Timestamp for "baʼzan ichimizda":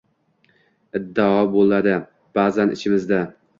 2.41-3.25